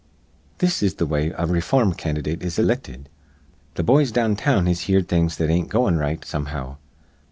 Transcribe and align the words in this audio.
"This 0.57 0.81
is 0.81 0.95
th' 0.95 1.03
way 1.03 1.27
a 1.29 1.45
rayform 1.45 1.95
candydate 1.95 2.41
is 2.41 2.57
ilicted. 2.57 3.07
Th' 3.75 3.85
boys 3.85 4.11
down 4.11 4.35
town 4.35 4.65
has 4.65 4.81
heerd 4.87 5.03
that 5.03 5.09
things 5.09 5.39
ain't 5.39 5.69
goin' 5.69 5.93
r 5.93 5.99
right 6.01 6.25
somehow. 6.25 6.77